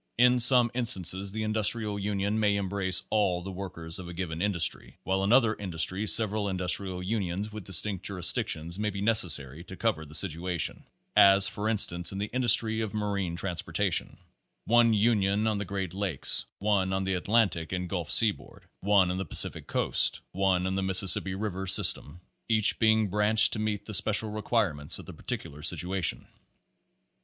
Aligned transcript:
In 0.17 0.39
some 0.39 0.71
instances 0.73 1.31
the 1.31 1.43
Industrial 1.43 1.99
Union 1.99 2.39
may 2.39 2.55
embrace 2.55 3.03
ALL 3.11 3.43
the 3.43 3.51
workers 3.51 3.99
of 3.99 4.07
a 4.07 4.13
given 4.13 4.41
In 4.41 4.51
dustry, 4.51 4.95
while 5.03 5.23
in 5.23 5.31
other 5.31 5.53
industries 5.53 6.11
several 6.11 6.49
Industrial 6.49 7.01
"tJlltoTTs 7.01 7.51
with 7.51 7.65
distinct 7.65 8.03
jurisdiction 8.03 8.71
may 8.79 8.89
be 8.89 8.99
necessary 8.99 9.63
to 9.65 9.75
cover 9.77 10.03
the 10.03 10.15
situation; 10.15 10.85
as, 11.15 11.47
for 11.47 11.69
instance, 11.69 12.11
in 12.11 12.17
the 12.17 12.31
"Industry 12.33 12.81
of 12.81 12.95
Marine 12.95 13.35
Transportation" 13.35 14.17
one 14.65 14.91
union 14.91 15.45
on 15.45 15.59
the 15.59 15.65
Great 15.65 15.93
Lakes, 15.93 16.45
one 16.57 16.93
on 16.93 17.03
the 17.03 17.13
Atlantic 17.13 17.71
and 17.71 17.87
Gulf 17.87 18.11
Seaboard, 18.11 18.65
one 18.79 19.11
on 19.11 19.19
the 19.19 19.23
Pacific 19.25 19.67
Coast, 19.67 20.19
one 20.31 20.65
on 20.65 20.73
the 20.73 20.81
Mississippi 20.81 21.35
River 21.35 21.67
sys 21.67 21.93
tem 21.93 22.21
each 22.49 22.79
being 22.79 23.07
branched 23.07 23.53
to 23.53 23.59
meet 23.59 23.85
the 23.85 23.93
special 23.93 24.31
re 24.31 24.41
quirements 24.41 24.97
of 24.97 25.05
the 25.05 25.13
particular 25.13 25.61
situation. 25.61 26.27